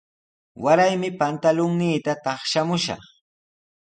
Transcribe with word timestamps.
Waraymi 0.63 1.09
pantulunniita 1.19 2.13
taqshamushaq. 2.23 3.01